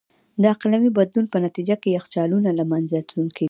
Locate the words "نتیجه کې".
1.45-1.95